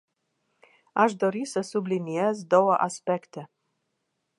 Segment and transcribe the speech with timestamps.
[0.93, 3.49] Aș dori să subliniez două aspecte.